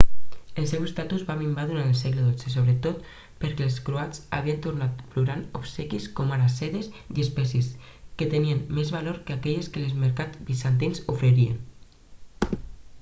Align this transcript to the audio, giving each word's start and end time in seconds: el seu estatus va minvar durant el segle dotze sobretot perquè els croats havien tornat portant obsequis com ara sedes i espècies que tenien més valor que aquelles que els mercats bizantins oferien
el 0.59 0.65
seu 0.69 0.83
estatus 0.85 1.23
va 1.25 1.33
minvar 1.41 1.65
durant 1.71 1.89
el 1.89 1.97
segle 1.99 2.23
dotze 2.27 2.53
sobretot 2.53 3.03
perquè 3.43 3.65
els 3.67 3.75
croats 3.89 4.23
havien 4.37 4.63
tornat 4.67 5.03
portant 5.13 5.43
obsequis 5.61 6.07
com 6.21 6.33
ara 6.39 6.47
sedes 6.55 6.89
i 7.19 7.25
espècies 7.27 7.69
que 8.21 8.29
tenien 8.33 8.65
més 8.81 8.91
valor 8.99 9.21
que 9.29 9.37
aquelles 9.39 9.69
que 9.75 9.85
els 9.85 9.95
mercats 10.07 10.43
bizantins 10.51 11.05
oferien 11.17 11.63